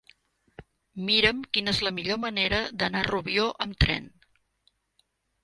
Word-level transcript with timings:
Mira'm 1.09 1.43
quina 1.57 1.73
és 1.77 1.81
la 1.89 1.91
millor 1.99 2.19
manera 2.23 2.63
d'anar 2.81 3.03
a 3.05 3.09
Rubió 3.09 3.47
amb 3.67 3.79
tren. 3.87 4.11